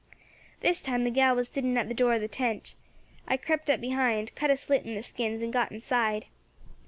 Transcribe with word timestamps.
"This 0.61 0.81
time 0.81 1.03
the 1.03 1.11
gal 1.11 1.35
was 1.35 1.47
sitting 1.47 1.77
at 1.77 1.87
the 1.87 1.93
door 1.93 2.15
of 2.15 2.21
the 2.21 2.27
tent. 2.27 2.73
I 3.27 3.37
crept 3.37 3.69
up 3.69 3.79
behind, 3.79 4.33
cut 4.33 4.49
a 4.49 4.57
slit 4.57 4.83
in 4.83 4.95
the 4.95 5.03
skins, 5.03 5.43
and 5.43 5.53
got 5.53 5.71
inside. 5.71 6.25